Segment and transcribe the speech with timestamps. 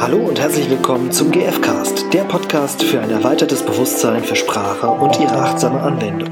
[0.00, 5.20] Hallo und herzlich willkommen zum GFcast, der Podcast für ein erweitertes Bewusstsein für Sprache und
[5.20, 6.30] ihre achtsame Anwendung.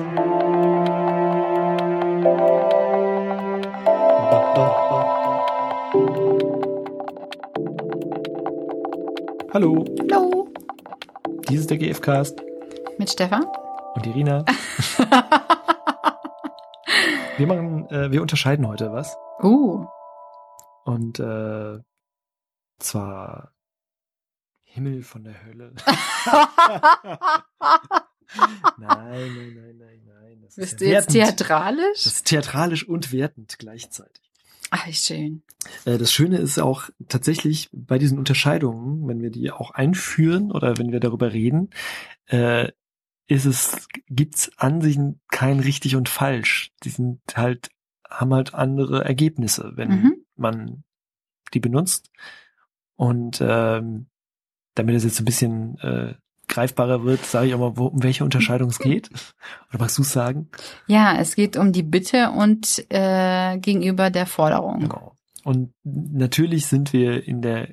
[9.52, 10.48] Hallo, Hallo.
[11.50, 12.42] dies ist der GFcast
[12.96, 13.44] Mit Stefan?
[13.94, 14.46] und Irina.
[17.36, 19.84] wir machen, äh, wir unterscheiden heute was Uh.
[20.86, 21.80] und äh,
[22.78, 23.52] zwar
[24.70, 25.72] Himmel von der Hölle.
[28.78, 30.38] nein, nein, nein, nein, nein.
[30.42, 31.38] Das Bist ist du jetzt wertend.
[31.38, 32.04] theatralisch?
[32.04, 34.22] Das ist theatralisch und wertend gleichzeitig.
[34.70, 35.42] Ach, schön.
[35.86, 40.76] Äh, Das Schöne ist auch tatsächlich bei diesen Unterscheidungen, wenn wir die auch einführen oder
[40.78, 41.70] wenn wir darüber reden,
[42.26, 42.70] äh,
[43.26, 44.98] ist es, gibt's an sich
[45.30, 46.70] kein richtig und falsch.
[46.84, 47.70] Die sind halt,
[48.08, 50.14] haben halt andere Ergebnisse, wenn Mhm.
[50.36, 50.84] man
[51.54, 52.10] die benutzt.
[52.96, 54.06] Und ähm,
[54.78, 56.14] damit es jetzt ein bisschen äh,
[56.48, 59.10] greifbarer wird, sage ich auch mal, wo, um welche Unterscheidung es geht.
[59.70, 60.48] Oder magst du es sagen?
[60.86, 64.80] Ja, es geht um die Bitte und äh, gegenüber der Forderung.
[64.80, 65.14] Genau.
[65.44, 67.68] Und natürlich sind wir in der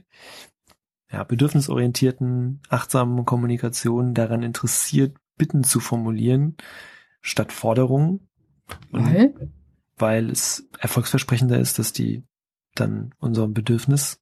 [1.12, 6.56] ja, bedürfnisorientierten, achtsamen Kommunikation daran interessiert, Bitten zu formulieren
[7.22, 8.28] statt Forderungen.
[8.92, 9.34] Weil?
[9.98, 12.24] weil es erfolgsversprechender ist, dass die
[12.76, 14.22] dann unserem Bedürfnis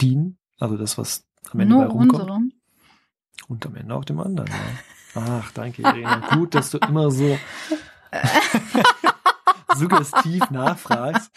[0.00, 0.38] dienen.
[0.58, 2.20] Also das, was am Ende bei Nur rumkommt.
[2.22, 2.52] unserem.
[3.48, 4.48] Und am Ende auch dem anderen.
[4.48, 5.20] Ja.
[5.22, 6.22] Ach, danke, Irene.
[6.32, 7.38] Gut, dass du immer so
[9.76, 11.30] suggestiv nachfragst.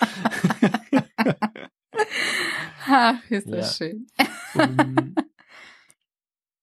[2.87, 3.55] Ach, ist Ja.
[3.57, 4.07] das schön.
[4.53, 5.15] Und,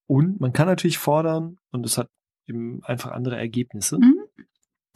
[0.07, 2.09] und man kann natürlich fordern und es hat
[2.47, 3.99] eben einfach andere Ergebnisse.
[3.99, 4.21] Mhm.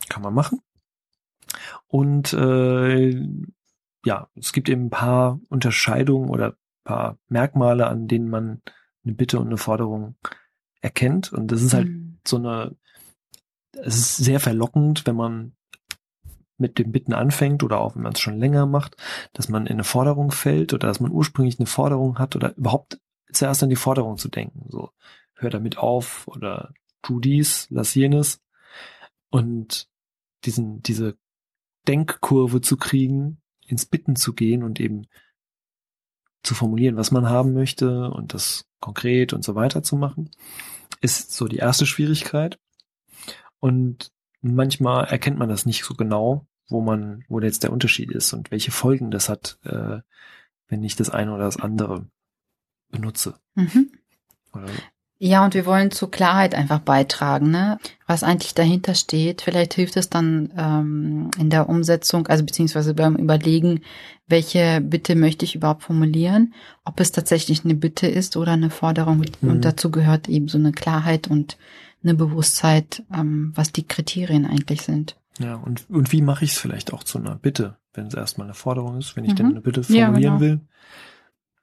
[0.08, 0.60] Kann man machen.
[1.88, 3.10] Und äh,
[4.04, 6.56] ja, es gibt eben ein paar Unterscheidungen oder
[6.86, 8.62] paar Merkmale, an denen man
[9.04, 10.16] eine Bitte und eine Forderung
[10.80, 11.32] erkennt.
[11.32, 12.18] Und das ist halt Mhm.
[12.26, 12.76] so eine,
[13.72, 15.52] es ist sehr verlockend, wenn man
[16.58, 18.96] mit dem Bitten anfängt oder auch wenn man es schon länger macht,
[19.34, 22.98] dass man in eine Forderung fällt oder dass man ursprünglich eine Forderung hat oder überhaupt
[23.30, 24.64] zuerst an die Forderung zu denken.
[24.70, 24.90] So,
[25.34, 26.72] hör damit auf oder
[27.02, 28.40] tu dies, lass jenes.
[29.28, 29.88] Und
[30.44, 31.18] diesen, diese
[31.88, 35.08] Denkkurve zu kriegen, ins Bitten zu gehen und eben
[36.46, 40.30] zu formulieren, was man haben möchte und das konkret und so weiter zu machen,
[41.00, 42.58] ist so die erste Schwierigkeit.
[43.60, 48.32] Und manchmal erkennt man das nicht so genau, wo man, wo jetzt der Unterschied ist
[48.32, 50.00] und welche Folgen das hat, äh,
[50.68, 52.06] wenn ich das eine oder das andere
[52.90, 53.34] benutze.
[53.54, 53.92] Mhm.
[54.52, 54.68] Oder
[55.18, 57.78] Ja, und wir wollen zur Klarheit einfach beitragen, ne?
[58.06, 59.40] Was eigentlich dahinter steht.
[59.40, 63.80] Vielleicht hilft es dann ähm, in der Umsetzung, also beziehungsweise beim Überlegen,
[64.26, 66.52] welche Bitte möchte ich überhaupt formulieren,
[66.84, 69.24] ob es tatsächlich eine Bitte ist oder eine Forderung.
[69.40, 69.50] Mhm.
[69.50, 71.56] Und dazu gehört eben so eine Klarheit und
[72.02, 75.16] eine Bewusstheit, ähm, was die Kriterien eigentlich sind.
[75.38, 78.46] Ja, und, und wie mache ich es vielleicht auch zu einer Bitte, wenn es erstmal
[78.48, 79.36] eine Forderung ist, wenn ich Mhm.
[79.36, 80.40] denn eine Bitte Ja, formulieren genau.
[80.40, 80.60] will?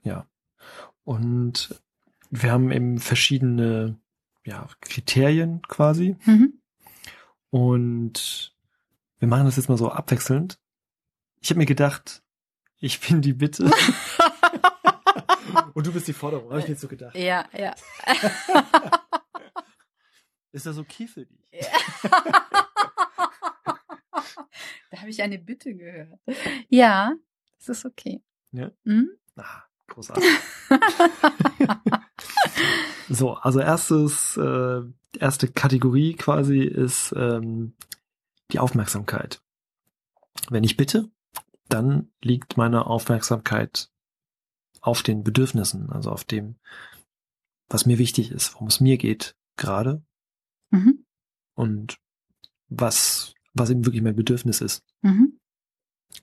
[0.04, 0.26] Ja.
[1.04, 1.76] Und
[2.34, 4.00] wir haben eben verschiedene
[4.44, 6.18] ja, Kriterien quasi.
[6.26, 6.60] Mhm.
[7.52, 8.56] Und
[9.20, 10.58] wir machen das jetzt mal so abwechselnd.
[11.42, 12.24] Ich habe mir gedacht,
[12.80, 13.66] ich bin die Bitte.
[15.76, 17.16] und du bist die Forderung, habe ich mir jetzt so gedacht.
[17.16, 17.76] Ja, ja.
[20.52, 21.40] Ist das okay für dich?
[24.92, 26.20] da habe ich eine Bitte gehört.
[26.70, 27.14] Ja,
[27.58, 28.22] das ist okay.
[28.52, 28.72] Ja.
[28.84, 29.10] Mhm.
[29.36, 30.30] Ah, großartig.
[33.10, 34.82] So, also erstes, äh,
[35.18, 37.74] erste Kategorie quasi ist ähm,
[38.52, 39.42] die Aufmerksamkeit.
[40.50, 41.10] Wenn ich bitte,
[41.70, 43.90] dann liegt meine Aufmerksamkeit
[44.82, 46.56] auf den Bedürfnissen, also auf dem,
[47.70, 50.04] was mir wichtig ist, worum es mir geht gerade
[50.72, 51.06] Mhm.
[51.56, 51.98] und
[52.68, 54.84] was, was eben wirklich mein Bedürfnis ist.
[55.02, 55.40] Mhm.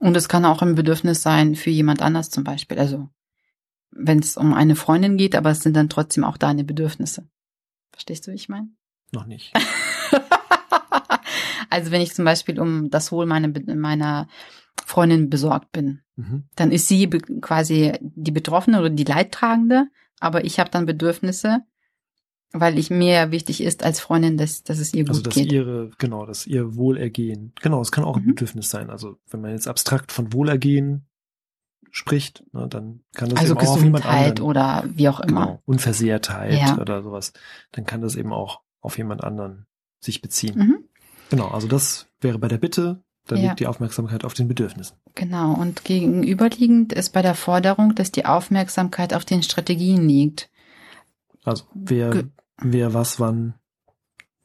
[0.00, 2.78] Und es kann auch ein Bedürfnis sein für jemand anders zum Beispiel.
[2.78, 3.08] Also
[3.92, 7.28] wenn es um eine Freundin geht, aber es sind dann trotzdem auch deine Bedürfnisse.
[7.92, 8.68] Verstehst du, wie ich meine?
[9.12, 9.52] Noch nicht.
[11.70, 14.28] also wenn ich zum Beispiel um das Wohl meiner, meiner
[14.84, 16.44] Freundin besorgt bin, Mhm.
[16.54, 19.86] dann ist sie quasi die Betroffene oder die Leidtragende,
[20.18, 21.60] aber ich habe dann Bedürfnisse,
[22.52, 25.50] weil ich mir wichtig ist als Freundin, dass, dass es ihr gut Also dass geht.
[25.50, 28.34] ihre, genau, dass ihr Wohlergehen, genau, es kann auch ein Mhm.
[28.34, 28.90] Bedürfnis sein.
[28.90, 31.06] Also wenn man jetzt abstrakt von Wohlergehen
[31.90, 35.46] spricht, ne, dann kann das also eben auch auf jemand anderen, oder wie auch immer.
[35.46, 36.78] genau, Unversehrtheit Ja.
[36.78, 37.32] oder sowas,
[37.72, 39.66] dann kann das eben auch auf jemand anderen
[40.00, 40.56] sich beziehen.
[40.58, 40.84] Mhm.
[41.30, 43.48] Genau, also das wäre bei der Bitte Da Ja.
[43.48, 44.96] liegt die Aufmerksamkeit auf den Bedürfnissen.
[45.14, 45.52] Genau.
[45.54, 50.50] Und gegenüberliegend ist bei der Forderung, dass die Aufmerksamkeit auf den Strategien liegt.
[51.44, 52.24] Also wer, Ge-
[52.60, 53.54] wer was wann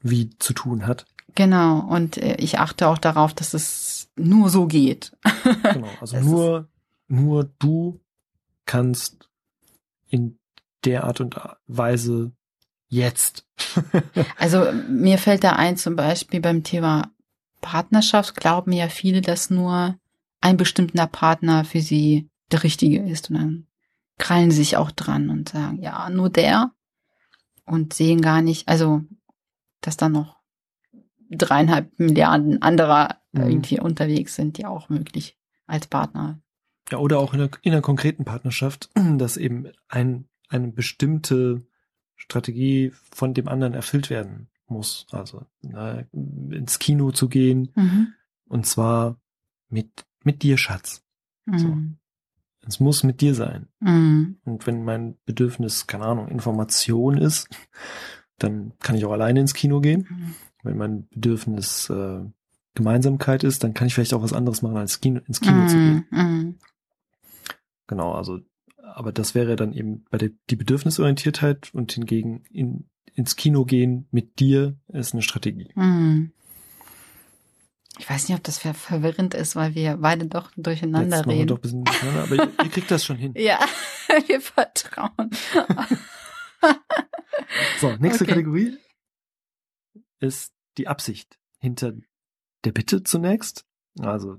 [0.02, 1.06] wie zu tun hat.
[1.36, 1.80] Genau.
[1.80, 5.14] Und äh, ich achte auch darauf, dass es nur so geht.
[5.64, 5.88] Genau.
[6.02, 6.68] Also Das nur,
[7.08, 8.02] nur du
[8.66, 9.30] kannst
[10.08, 10.40] in
[10.84, 12.32] der Art und Weise
[12.88, 13.46] jetzt.
[14.38, 17.12] Also mir fällt da ein, zum Beispiel beim Thema
[17.62, 19.98] Partnerschaft glauben ja viele, dass nur
[20.42, 23.30] ein bestimmter Partner für sie der richtige ist.
[23.30, 23.68] Und dann
[24.18, 26.72] krallen sie sich auch dran und sagen, ja, nur der.
[27.66, 29.02] Und sehen gar nicht, also,
[29.82, 30.38] dass da noch
[31.32, 33.50] dreieinhalb Milliarden anderer Mhm.
[33.50, 35.38] irgendwie unterwegs sind, die auch möglich
[35.68, 36.40] als Partner.
[36.92, 41.66] Ja, oder auch in einer, in einer konkreten Partnerschaft, dass eben ein, eine bestimmte
[42.16, 45.06] Strategie von dem anderen erfüllt werden muss.
[45.12, 48.08] Also na, ins Kino zu gehen Mhm.
[48.48, 49.20] und zwar
[49.70, 51.04] mit, mit dir, Schatz.
[51.46, 51.68] So.
[51.68, 51.98] Mhm.
[52.68, 53.68] Es muss mit dir sein.
[53.80, 54.38] Mhm.
[54.44, 57.48] Und wenn mein Bedürfnis, keine Ahnung, Information ist,
[58.40, 60.08] dann kann ich auch alleine ins Kino gehen.
[60.10, 60.36] Mhm.
[60.64, 62.22] Wenn mein Bedürfnis äh,
[62.74, 65.76] Gemeinsamkeit ist, dann kann ich vielleicht auch was anderes machen, als Kino, ins Kino zu
[65.78, 66.06] gehen.
[67.88, 67.96] Mhm.
[67.96, 67.98] Mhm.
[68.00, 68.40] Genau, also,
[68.82, 74.08] aber das wäre dann eben bei der die Bedürfnisorientiertheit und hingegen in, ins Kino gehen
[74.12, 75.72] mit dir ist eine Strategie.
[75.76, 76.32] Hm.
[77.98, 81.48] Ich weiß nicht, ob das ver verwirrend ist, weil wir beide doch durcheinander Jetzt reden.
[81.48, 83.34] doch ein bisschen durcheinander, aber ihr, ihr kriegt das schon hin.
[83.38, 83.60] Ja,
[84.28, 85.32] wir vertrauen.
[87.80, 88.34] So, nächste Okay.
[88.34, 88.78] Kategorie
[90.20, 91.94] ist die Absicht hinter
[92.64, 93.66] der Bitte zunächst.
[94.00, 94.38] Also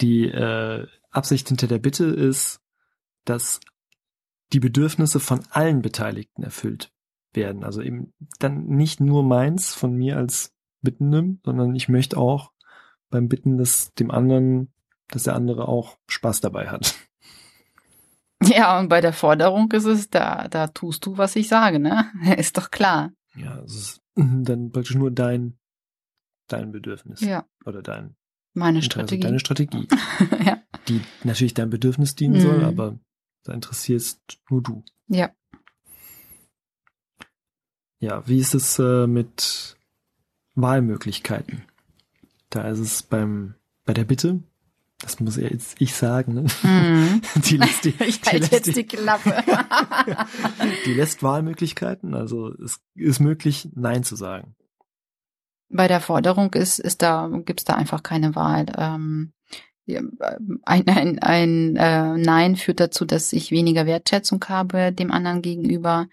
[0.00, 2.60] die äh, Absicht hinter der Bitte ist,
[3.24, 3.60] dass
[4.52, 6.92] die Bedürfnisse von allen Beteiligten erfüllt
[7.32, 7.64] werden.
[7.64, 12.52] Also eben dann nicht nur meins von mir als Bittendem, sondern ich möchte auch
[13.10, 14.72] beim Bitten, dass dem anderen,
[15.08, 16.94] dass der andere auch Spaß dabei hat.
[18.42, 22.10] Ja, und bei der Forderung ist es, da, da tust du, was ich sage, ne?
[22.38, 23.12] Ist doch klar.
[23.34, 25.58] Ja, es ist dann praktisch nur dein,
[26.48, 28.16] dein Bedürfnis Ja, oder dein
[28.52, 29.22] meine Strategie.
[29.22, 29.86] deine Strategie,
[30.44, 30.58] ja.
[30.88, 32.64] die natürlich deinem Bedürfnis dienen soll, Mhm.
[32.64, 32.98] aber
[33.44, 34.20] da interessierst
[34.50, 34.84] nur du.
[35.08, 35.30] ja.
[38.02, 39.76] Ja, wie ist es äh, mit
[40.54, 41.64] Wahlmöglichkeiten?
[42.48, 44.42] Da ist es beim bei der Bitte,
[45.00, 46.46] das muss ja jetzt ich sagen, ne?
[46.62, 47.20] Mhm.
[47.44, 49.44] die lässt die, Ich halte lässt jetzt die, die Klappe.
[50.86, 54.54] die lässt Wahlmöglichkeiten, also es ist möglich, Nein zu sagen.
[55.70, 58.66] Bei der Forderung ist, ist da, gibt's da einfach keine Wahl.
[58.76, 59.32] Ähm,
[60.64, 66.08] ein ein, ein äh, Nein führt dazu, dass ich weniger Wertschätzung habe dem anderen gegenüber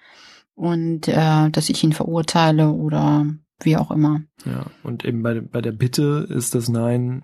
[0.56, 3.25] und äh, dass ich ihn verurteile oder
[3.59, 4.21] wie auch immer.
[4.45, 7.24] Ja, und eben bei, bei der Bitte ist das Nein,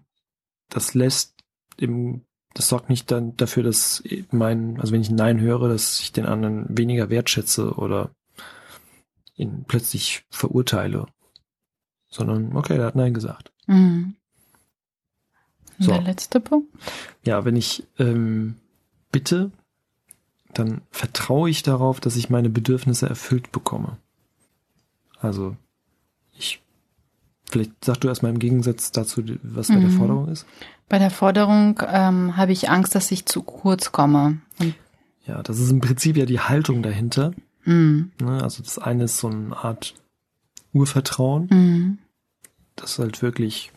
[0.70, 1.36] das lässt
[1.78, 6.00] eben, das sorgt nicht dann dafür, dass mein, also wenn ich ein Nein höre, dass
[6.00, 8.12] ich den anderen weniger wertschätze oder
[9.36, 11.08] ihn plötzlich verurteile,
[12.14, 13.52] sondern okay, der hat Nein gesagt.
[13.68, 14.16] Mhm.
[15.80, 15.92] So.
[15.92, 16.70] Der letzte Punkt.
[17.24, 18.56] Ja, wenn ich ähm,
[19.12, 19.52] bitte,
[20.54, 23.98] dann vertraue ich darauf, dass ich meine Bedürfnisse erfüllt bekomme.
[25.20, 25.56] Also
[26.38, 26.62] ich,
[27.50, 29.98] vielleicht sag du erstmal im Gegensatz dazu, was bei der Mhm.
[29.98, 30.46] Forderung ist.
[30.90, 34.38] Bei der Forderung ähm, habe ich Angst, dass ich zu kurz komme.
[34.60, 34.76] Und,
[35.26, 37.34] Ja, das ist im Prinzip ja die Haltung dahinter.
[37.66, 38.12] mhm.
[38.22, 38.44] Ne?
[38.44, 39.96] Also das eine ist so eine Art
[40.72, 41.98] Urvertrauen, Mhm.
[42.76, 43.72] Das halt wirklich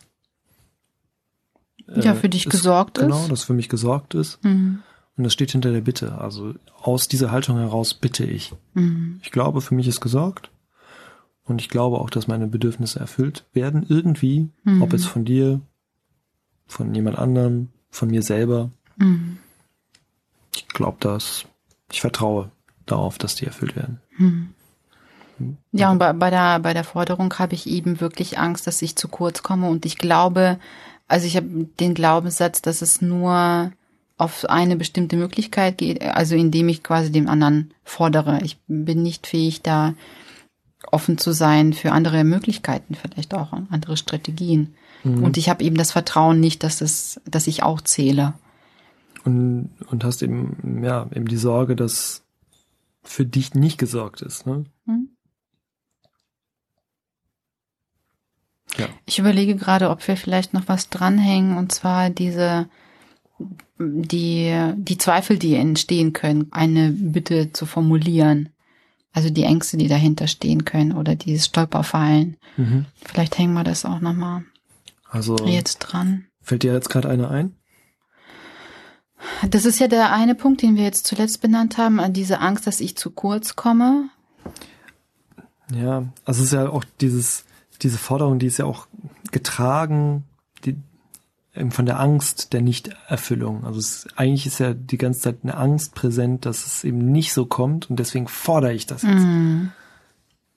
[1.87, 3.31] Ja, äh, für dich ist, gesorgt Genau, ist.
[3.31, 4.43] das für mich gesorgt ist.
[4.45, 4.81] Mhm.
[5.17, 6.19] Und das steht hinter der Bitte.
[6.19, 8.53] Also aus dieser Haltung heraus bitte ich.
[8.75, 9.21] Mhm.
[9.23, 10.51] Ich glaube, für mich ist gesorgt.
[11.45, 13.87] Und ich glaube auch, dass meine Bedürfnisse erfüllt werden.
[13.89, 14.49] Irgendwie.
[14.65, 14.83] Mhm.
[14.83, 15.61] Ob jetzt von dir,
[16.67, 18.71] von jemand anderem, von mir selber.
[18.97, 19.39] Mhm.
[20.55, 21.47] Ich glaube das.
[21.91, 22.51] Ich vertraue
[22.85, 24.01] darauf, dass die erfüllt werden.
[24.17, 24.49] Hm.
[25.73, 28.97] Ja, und bei, bei, der, bei der Forderung habe ich eben wirklich Angst, dass ich
[28.97, 29.69] zu kurz komme.
[29.69, 30.59] Und ich glaube,
[31.09, 33.73] also ich habe den Glaubenssatz, dass es nur
[34.19, 38.41] auf eine bestimmte Möglichkeit geht, also indem ich quasi dem anderen fordere.
[38.43, 39.95] Ich bin nicht fähig, da
[40.91, 44.75] offen zu sein für andere Möglichkeiten, vielleicht auch andere Strategien.
[45.05, 45.23] Mhm.
[45.23, 48.35] Und ich habe eben das Vertrauen nicht, dass es, dass ich auch zähle.
[49.25, 52.23] Und, und hast eben, ja, eben die Sorge, dass
[53.03, 54.47] für dich nicht gesorgt ist.
[54.47, 54.65] Ne?
[54.87, 55.11] Hm?
[58.79, 58.89] Ja.
[59.07, 62.69] Ich überlege gerade, ob wir vielleicht noch was dranhängen, und zwar diese,
[63.79, 68.51] die, die Zweifel, die entstehen können, eine Bitte zu formulieren.
[69.13, 72.37] Also die Ängste, die dahinter stehen können oder dieses Stolperfallen.
[72.59, 72.85] Mhm.
[73.03, 74.45] Vielleicht hängen wir das auch nochmal.
[75.09, 76.27] Also jetzt dran.
[76.43, 77.55] fällt dir jetzt gerade eine ein?
[79.49, 82.67] Das ist ja der eine Punkt, den wir jetzt zuletzt benannt haben, an diese Angst,
[82.67, 84.11] dass ich zu kurz komme.
[85.75, 87.46] Ja, also es ist ja auch dieses,
[87.83, 88.87] diese Forderung, die ist ja auch
[89.33, 90.25] getragen,
[90.65, 90.77] die,
[91.55, 93.65] eben von der Angst der Nichterfüllung.
[93.65, 97.33] Also es, eigentlich ist ja die ganze Zeit eine Angst präsent, dass es eben nicht
[97.33, 99.15] so kommt und deswegen fordere ich das jetzt.
[99.15, 99.73] Mhm.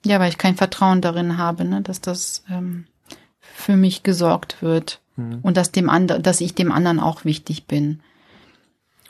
[0.06, 2.86] Ja, weil ich kein Vertrauen darin habe, ne, dass das ähm,
[3.42, 5.40] für mich gesorgt wird Mhm.
[5.42, 8.00] und dass dem anderen, dass ich dem anderen auch wichtig bin.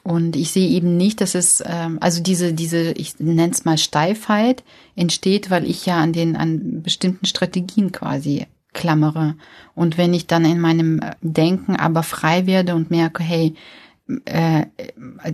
[0.03, 3.77] Und ich sehe eben nicht, dass es, ähm, also diese, diese, ich nenne es mal
[3.77, 4.63] Steifheit,
[4.96, 9.36] entsteht, weil ich ja an den, an bestimmten Strategien quasi klammere.
[9.75, 13.56] Und wenn ich dann in meinem Denken aber frei werde und merke, hey,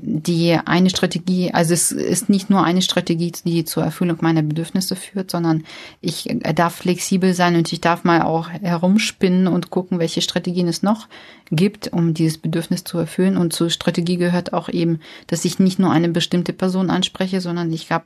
[0.01, 4.97] die eine Strategie, also es ist nicht nur eine Strategie, die zur Erfüllung meiner Bedürfnisse
[4.97, 5.63] führt, sondern
[6.01, 10.83] ich darf flexibel sein und ich darf mal auch herumspinnen und gucken, welche Strategien es
[10.83, 11.07] noch
[11.51, 13.37] gibt, um dieses Bedürfnis zu erfüllen.
[13.37, 17.71] Und zur Strategie gehört auch eben, dass ich nicht nur eine bestimmte Person anspreche, sondern
[17.71, 18.05] ich habe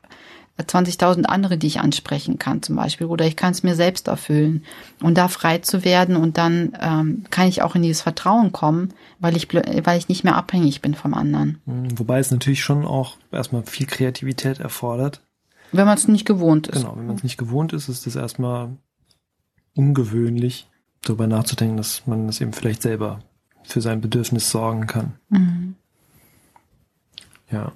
[0.64, 3.08] 20.000 andere, die ich ansprechen kann zum Beispiel.
[3.08, 4.64] Oder ich kann es mir selbst erfüllen.
[5.02, 8.94] Und da frei zu werden und dann ähm, kann ich auch in dieses Vertrauen kommen,
[9.20, 11.62] weil ich, weil ich nicht mehr abhängig bin vom anderen.
[11.66, 12.00] Mhm.
[12.00, 15.22] Wobei es natürlich schon auch erstmal viel Kreativität erfordert.
[15.72, 16.82] Wenn man es nicht gewohnt ist.
[16.82, 18.78] Genau, wenn man es nicht gewohnt ist, ist es erstmal
[19.76, 20.68] ungewöhnlich,
[21.02, 23.20] darüber nachzudenken, dass man das eben vielleicht selber
[23.64, 25.14] für sein Bedürfnis sorgen kann.
[25.30, 25.76] Mhm.
[27.52, 27.72] Ja.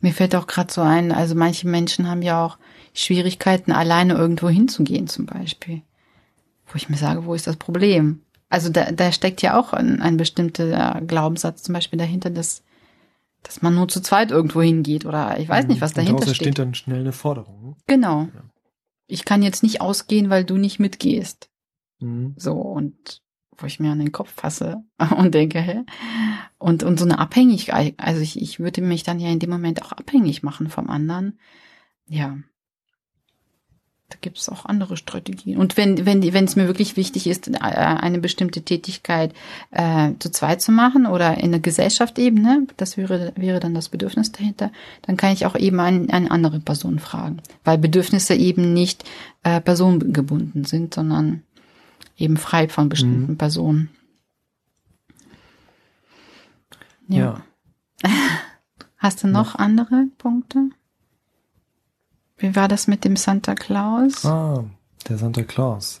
[0.00, 2.58] Mir fällt auch gerade so ein, also manche Menschen haben ja auch
[2.94, 5.82] Schwierigkeiten, alleine irgendwo hinzugehen zum Beispiel.
[6.66, 8.22] Wo ich mir sage, wo ist das Problem?
[8.48, 12.62] Also da, da steckt ja auch ein, ein bestimmter Glaubenssatz zum Beispiel dahinter, dass,
[13.42, 16.46] dass man nur zu zweit irgendwo hingeht oder ich weiß nicht, was Und dahinter steht.
[16.46, 17.76] entsteht dann schnell eine Forderung.
[17.86, 18.22] Genau.
[18.22, 18.42] Ja.
[19.06, 21.50] Ich kann jetzt nicht ausgehen, weil du nicht mitgehst.
[22.00, 22.34] Mhm.
[22.36, 23.22] So, und
[23.62, 24.82] wo ich mir an den Kopf fasse
[25.16, 25.84] und denke, hä?
[26.58, 29.82] Und, und so eine Abhängigkeit, also ich, ich würde mich dann ja in dem Moment
[29.82, 31.38] auch abhängig machen vom anderen.
[32.06, 32.36] Ja.
[34.10, 35.56] Da gibt es auch andere Strategien.
[35.56, 39.32] Und wenn, wenn, wenn es mir wirklich wichtig ist, äh, eine bestimmte Tätigkeit
[39.70, 43.72] äh, zu zweit zu machen oder in der Gesellschaft eben, ne, das wäre, wäre dann
[43.72, 47.40] das Bedürfnis dahinter, dann kann ich auch eben ein, eine andere Person fragen.
[47.62, 49.04] Weil Bedürfnisse eben nicht
[49.44, 51.44] äh, personengebunden sind, sondern
[52.16, 53.38] eben frei von bestimmten Mhm.
[53.38, 53.88] Personen.
[57.08, 57.42] Ja.
[58.98, 60.70] Hast du noch andere Punkte?
[62.36, 64.24] Wie war das mit dem Santa Claus?
[64.24, 64.64] Ah,
[65.08, 66.00] der Santa Claus.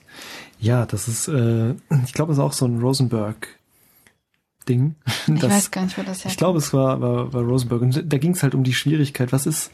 [0.58, 4.94] Ja, das ist, äh, ich glaube, es ist auch so ein Rosenberg-Ding.
[5.26, 6.32] ich Das- weiß gar nicht, wo das herkommt.
[6.32, 7.82] Ich glaube, es war, war, war Rosenberg.
[7.82, 9.32] Und da ging es halt um die Schwierigkeit.
[9.32, 9.70] Was ist,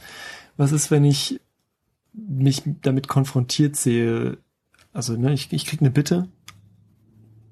[0.56, 1.40] was ist, wenn ich
[2.14, 4.38] mich damit konfrontiert sehe?
[4.96, 6.26] Also, ne, ich, ich krieg eine Bitte,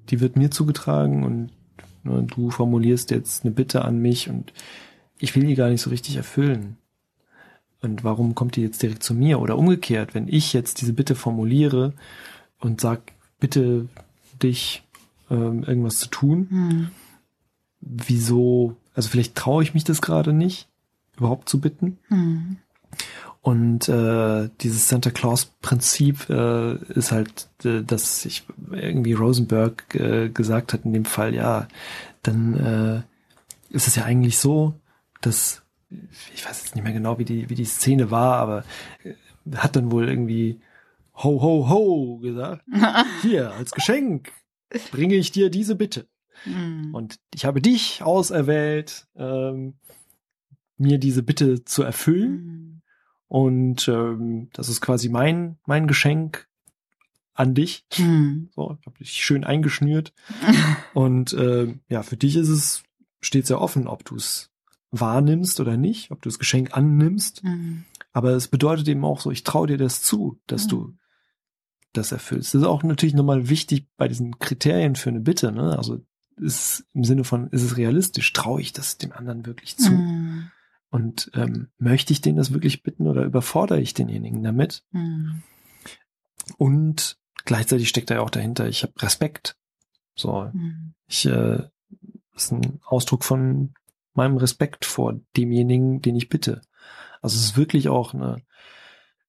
[0.09, 1.51] die wird mir zugetragen und
[2.03, 4.51] ne, du formulierst jetzt eine Bitte an mich und
[5.19, 6.77] ich will die gar nicht so richtig erfüllen.
[7.83, 9.39] Und warum kommt die jetzt direkt zu mir?
[9.39, 11.93] Oder umgekehrt, wenn ich jetzt diese Bitte formuliere
[12.59, 13.89] und sag, bitte
[14.41, 14.81] dich
[15.29, 16.87] ähm, irgendwas zu tun, Hm.
[17.79, 20.67] wieso, also vielleicht traue ich mich das gerade nicht,
[21.15, 21.99] überhaupt zu bitten.
[22.07, 22.57] Hm.
[23.45, 30.73] Und äh, dieses Santa Claus-Prinzip äh, ist halt, äh, dass ich irgendwie Rosenberg äh, gesagt
[30.73, 31.67] hat in dem Fall, ja,
[32.23, 33.05] dann
[33.71, 34.73] äh, ist es ja eigentlich so,
[35.21, 35.61] dass
[36.33, 38.63] ich weiß jetzt nicht mehr genau, wie die wie die Szene war, aber
[39.03, 39.13] äh,
[39.57, 40.59] hat dann wohl irgendwie
[41.13, 42.63] ho ho ho gesagt,
[43.21, 44.31] hier als Geschenk
[44.89, 46.07] bringe ich dir diese Bitte.
[46.45, 46.95] Hm.
[46.95, 49.75] Und ich habe dich auserwählt, ähm,
[50.79, 52.31] mir diese Bitte zu erfüllen.
[52.31, 52.74] Hm.
[53.27, 56.47] Und ähm, das ist quasi mein, mein Geschenk
[57.33, 57.85] an dich.
[57.93, 58.49] Hm.
[58.55, 60.13] So, ich habe dich schön eingeschnürt.
[60.93, 62.83] Und ähm, ja, für dich ist es,
[63.21, 64.51] steht sehr offen, ob du es
[64.91, 67.41] wahrnimmst oder nicht, ob du das Geschenk annimmst.
[67.43, 67.83] Hm.
[68.13, 70.69] Aber es bedeutet eben auch so, ich traue dir das zu, dass Mhm.
[70.69, 70.97] du
[71.91, 72.53] das erfüllst.
[72.53, 75.51] Das ist auch natürlich nochmal wichtig bei diesen Kriterien für eine Bitte.
[75.51, 75.77] Ne?
[75.77, 76.01] Also
[76.37, 78.31] ist im Sinne von, ist es realistisch?
[78.33, 79.89] Traue ich das dem anderen wirklich zu?
[79.91, 80.51] Hm.
[80.95, 84.85] Und ähm, möchte ich den das wirklich bitten oder überfordere ich denjenigen damit?
[84.91, 85.43] Hm.
[86.57, 89.57] Und gleichzeitig steckt da ja auch dahinter, ich habe Respekt.
[90.15, 90.93] So, Hm.
[91.05, 91.63] ich äh,
[92.33, 93.73] ist ein Ausdruck von
[94.13, 96.61] meinem Respekt vor demjenigen, den ich bitte.
[97.21, 98.37] Also es ist wirklich auch eine,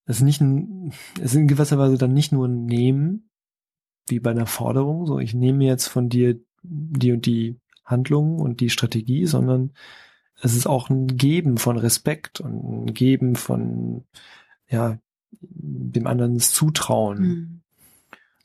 [0.05, 3.29] es ist nicht ein, es ist in gewisser Weise dann nicht nur ein Nehmen,
[4.07, 8.61] wie bei einer Forderung, so ich nehme jetzt von dir die und die Handlung und
[8.61, 9.73] die Strategie, sondern
[10.41, 14.05] es ist auch ein Geben von Respekt und ein Geben von,
[14.69, 14.99] ja,
[15.41, 17.19] dem anderen das Zutrauen.
[17.19, 17.61] Hm.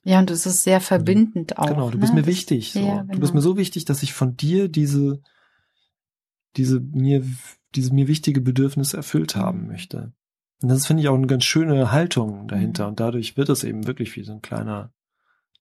[0.04, 1.68] Ja, und es ist sehr verbindend auch.
[1.68, 2.22] Genau, du bist ne?
[2.22, 2.72] mir wichtig.
[2.74, 2.80] So.
[2.80, 3.34] Ja, Du bist genau.
[3.36, 5.22] mir so wichtig, dass ich von dir diese,
[6.58, 7.24] diese mir,
[7.76, 10.12] diese mir wichtige Bedürfnis erfüllt haben möchte.
[10.64, 12.86] Und das finde ich auch eine ganz schöne Haltung dahinter.
[12.86, 12.90] Mhm.
[12.90, 14.92] Und dadurch wird es eben wirklich wie so ein kleiner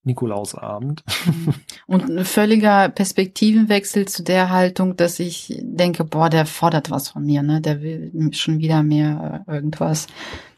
[0.03, 1.03] Nikolausabend.
[1.87, 7.23] Und ein völliger Perspektivenwechsel zu der Haltung, dass ich denke, boah, der fordert was von
[7.25, 7.61] mir, ne?
[7.61, 10.07] Der will schon wieder mehr äh, irgendwas.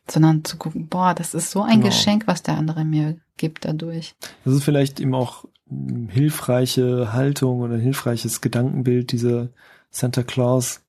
[0.10, 1.86] Sondern zu gucken, boah, das ist so ein Genau.
[1.88, 4.16] Geschenk, was der andere mir gibt dadurch.
[4.46, 9.50] Das ist vielleicht eben auch eine hilfreiche Haltung oder ein hilfreiches Gedankenbild dieser
[9.90, 10.82] Santa Claus,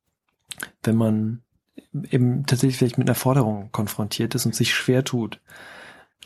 [0.82, 1.42] wenn man
[2.10, 5.40] eben tatsächlich vielleicht mit einer Forderung konfrontiert ist und sich schwer tut,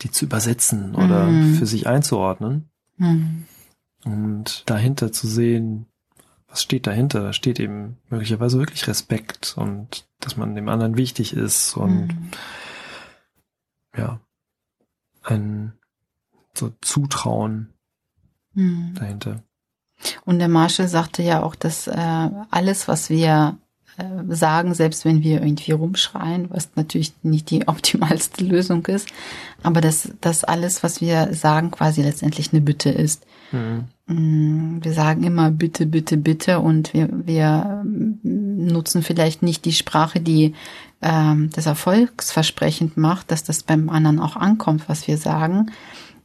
[0.02, 1.54] die zu übersetzen oder Mhm.
[1.54, 3.44] für sich einzuordnen Hm.
[4.04, 5.86] und dahinter zu sehen,
[6.48, 7.22] was steht dahinter?
[7.22, 12.30] Da steht eben möglicherweise wirklich Respekt und dass man dem anderen wichtig ist und Hm.
[13.96, 14.20] ja,
[15.22, 15.72] ein
[16.54, 17.72] so Zutrauen
[18.54, 18.94] Hm.
[18.94, 19.42] dahinter.
[20.24, 23.58] Und der Marshall sagte ja auch, dass äh, alles, was wir
[24.28, 29.08] sagen, selbst wenn wir irgendwie rumschreien, was natürlich nicht die optimalste Lösung ist,
[29.62, 33.26] aber dass das alles, was wir sagen, quasi letztendlich eine Bitte ist.
[33.52, 33.84] Mhm.
[34.06, 40.20] Mm, Wir sagen immer bitte, bitte, bitte und wir, wir nutzen vielleicht nicht die Sprache,
[40.20, 40.54] die
[41.02, 45.70] ähm, das erfolgsversprechend macht, dass das beim anderen auch ankommt, was wir sagen.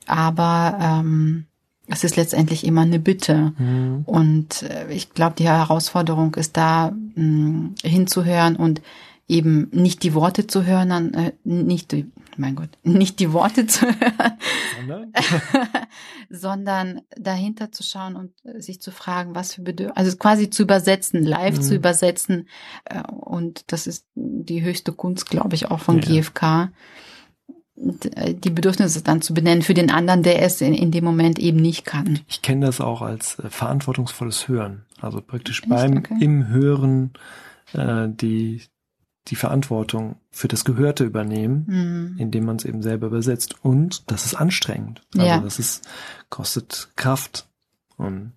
[0.06, 1.46] Aber ähm,
[1.88, 3.54] es ist letztendlich immer eine Bitte.
[3.58, 4.04] Mhm.
[4.06, 8.82] Und äh, ich glaube, die Herausforderung ist da, mh, hinzuhören und
[9.28, 13.68] eben nicht die Worte zu hören, dann, äh, nicht die, mein Gott, nicht die Worte
[13.68, 14.34] zu hören,
[14.80, 15.12] Sondern?
[16.30, 20.63] sondern dahinter zu schauen und äh, sich zu fragen, was für Bedürfnisse, also quasi zu
[20.63, 21.62] übersetzen, live Mhm.
[21.62, 22.48] zu übersetzen.
[22.86, 26.06] Äh, und das ist die höchste Kunst, glaube ich, auch von Ja.
[26.22, 26.72] GfK.
[27.75, 31.58] Die Bedürfnisse dann zu benennen für den anderen, der es in, in dem Moment eben
[31.58, 32.20] nicht kann.
[32.27, 34.86] Ich kenne das auch als äh, verantwortungsvolles Hören.
[35.01, 35.70] Also praktisch Echt?
[35.70, 36.18] beim Okay.
[36.20, 37.13] im Hören
[37.74, 38.62] äh, die
[39.30, 42.15] die Verantwortung für das Gehörte übernehmen, Mhm.
[42.19, 43.56] indem man es eben selber übersetzt.
[43.63, 45.02] Und das ist anstrengend.
[45.15, 45.39] Also Ja.
[45.39, 45.88] das ist
[46.30, 47.47] kostet Kraft.
[47.97, 48.34] Und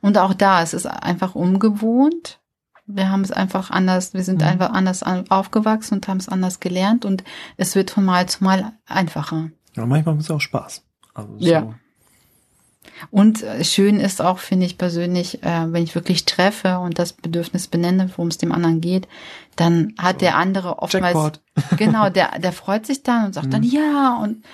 [0.00, 2.40] Und auch da, es ist einfach ungewohnt.
[2.86, 4.48] Wir haben es einfach anders, wir sind Mhm.
[4.48, 7.22] einfach anders an- aufgewachsen und haben es anders gelernt und
[7.56, 9.50] es wird von Mal zu Mal einfacher.
[9.74, 10.82] ja, manchmal macht es auch Spaß.
[11.14, 11.74] Also so, Ja.
[13.10, 17.12] Und äh, schön ist auch, finde ich persönlich, äh, wenn ich wirklich treffe und das
[17.12, 19.08] Bedürfnis benenne, worum es dem anderen geht,
[19.56, 21.40] dann hat der andere oftmals, Jackpot.
[21.78, 23.68] genau, der, der freut sich dann und sagt dann Mhm.
[23.68, 24.44] ja und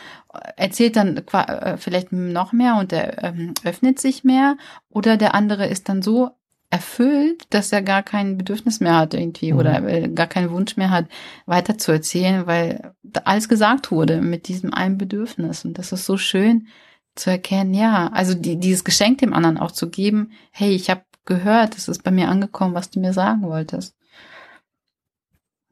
[0.57, 4.57] erzählt dann äh, vielleicht noch mehr und der ähm, öffnet sich mehr
[4.91, 6.31] oder der andere ist dann so
[6.71, 9.59] erfüllt, dass er gar kein Bedürfnis mehr hat irgendwie Mhm.
[9.59, 11.07] oder äh, gar keinen Wunsch mehr hat,
[11.47, 16.19] weiter zu erzählen, weil alles gesagt wurde mit diesem einen Bedürfnis und das ist so
[16.19, 16.69] schön
[17.15, 21.03] zu erkennen, ja, also die, dieses Geschenk dem anderen auch zu geben, hey, ich habe
[21.25, 23.97] gehört, es ist bei mir angekommen, was du mir sagen wolltest.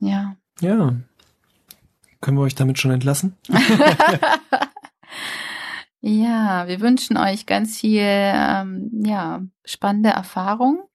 [0.01, 0.37] Ja.
[0.61, 0.95] Ja.
[2.21, 3.37] Können wir euch damit schon entlassen?
[6.09, 10.89] ja, wir wünschen euch ganz viel, ähm, ja, spannende Erfahrung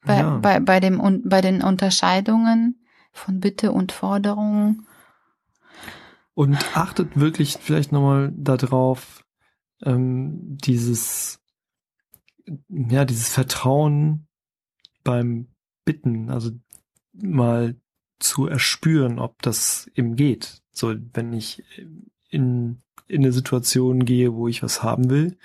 [0.00, 0.38] bei, ja.
[0.38, 2.82] bei, bei, dem, Un- bei den Unterscheidungen
[3.12, 4.86] von Bitte und Forderung.
[6.34, 9.24] Und achtet wirklich vielleicht nochmal darauf,
[9.82, 11.38] ähm, dieses,
[12.68, 14.26] ja, dieses Vertrauen
[15.04, 15.48] beim
[15.84, 16.50] Bitten, also
[17.12, 17.76] mal
[18.18, 20.62] zu erspüren, ob das eben geht.
[20.72, 21.62] So, wenn ich
[22.36, 25.36] in, in eine Situation gehe, wo ich was haben will,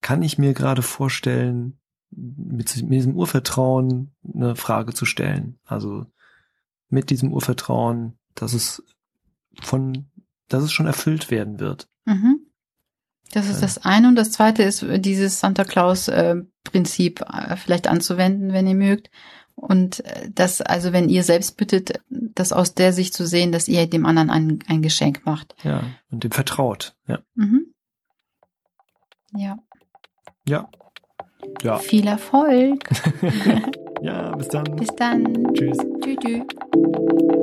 [0.00, 1.78] kann ich mir gerade vorstellen,
[2.10, 5.58] mit, mit diesem Urvertrauen eine Frage zu stellen.
[5.64, 6.06] Also
[6.88, 8.82] mit diesem Urvertrauen, dass es
[9.60, 10.06] von,
[10.48, 11.88] dass es schon erfüllt werden wird.
[12.04, 12.40] Mhm.
[13.32, 13.62] Das ist Ja.
[13.62, 14.08] das eine.
[14.08, 19.10] Und das zweite ist dieses Santa Claus-Prinzip äh, vielleicht anzuwenden, wenn ihr mögt.
[19.54, 23.68] Und äh, das, also wenn ihr selbst bittet, das aus der Sicht zu sehen, dass
[23.68, 25.54] ihr dem anderen ein, ein Geschenk macht.
[25.62, 26.96] Ja, und dem vertraut.
[27.06, 27.20] Ja.
[27.34, 27.72] Mhm.
[29.36, 29.58] Ja.
[30.46, 30.68] Ja.
[31.62, 31.78] Ja.
[31.78, 32.88] Viel Erfolg.
[34.04, 34.64] Ja, bis dann.
[34.76, 35.54] Bis dann.
[35.54, 35.78] Tschüss.
[36.02, 36.18] Tschüss.
[36.20, 37.40] tschüss.